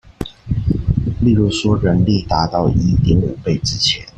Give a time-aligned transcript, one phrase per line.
[1.19, 4.03] 例如說人力達到一點五倍之前